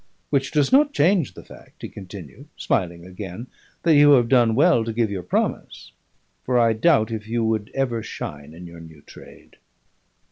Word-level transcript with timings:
Which 0.31 0.49
does 0.49 0.71
not 0.71 0.95
change 0.95 1.35
the 1.35 1.43
fact," 1.43 1.83
he 1.83 1.87
continued, 1.87 2.47
smiling 2.57 3.05
again, 3.05 3.45
"that 3.83 3.93
you 3.95 4.13
have 4.13 4.29
done 4.29 4.55
well 4.55 4.83
to 4.83 4.91
give 4.91 5.11
your 5.11 5.21
promise; 5.21 5.91
for 6.43 6.57
I 6.57 6.73
doubt 6.73 7.11
if 7.11 7.27
you 7.27 7.43
would 7.45 7.69
ever 7.75 8.01
shine 8.01 8.51
in 8.55 8.65
your 8.65 8.79
new 8.79 9.01
trade." 9.03 9.57